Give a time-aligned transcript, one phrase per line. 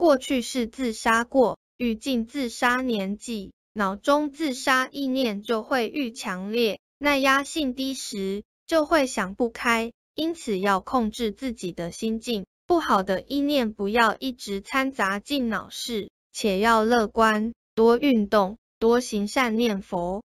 [0.00, 20.22] 过去是自杀过，遇近自杀年纪，脑中自杀意念就会愈强烈，耐压性低时就会想不开，因此要控制自己的心境，不好的意念不要一直掺杂进脑室，且要乐观，多运动，多行善念佛。